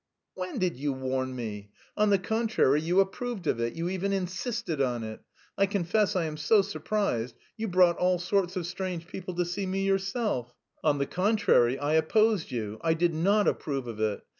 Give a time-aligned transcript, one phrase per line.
[0.33, 1.69] "When did you warn me?
[1.95, 5.19] On the contrary, you approved of it, you even insisted on it....
[5.59, 7.35] I confess I am so surprised....
[7.55, 11.93] You brought all sorts of strange people to see me yourself." "On the contrary, I
[11.93, 14.23] opposed you; I did not approve of it.